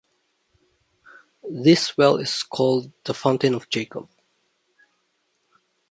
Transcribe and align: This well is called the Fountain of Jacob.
This 1.47 1.95
well 1.95 2.17
is 2.17 2.41
called 2.41 2.91
the 3.05 3.13
Fountain 3.13 3.53
of 3.53 3.69
Jacob. 3.69 4.09